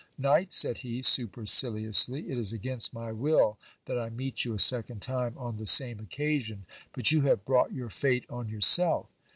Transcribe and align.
Knight, 0.17 0.51
said 0.51 0.79
he, 0.79 1.03
superciliously, 1.03 2.31
it 2.31 2.35
is 2.39 2.51
against 2.51 2.91
my 2.91 3.11
will 3.11 3.59
that 3.85 3.99
I 3.99 4.09
meet 4.09 4.43
you 4.43 4.55
a 4.55 4.57
second 4.57 5.03
time 5.03 5.35
on 5.37 5.57
the 5.57 5.67
same 5.67 5.99
occasion, 5.99 6.65
but 6.91 7.11
you 7.11 7.21
have 7.21 7.45
brought 7.45 7.71
your 7.71 7.91
fate 7.91 8.25
on 8.27 8.49
yourself. 8.49 9.11